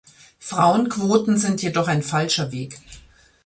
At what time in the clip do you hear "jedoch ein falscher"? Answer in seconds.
1.61-2.51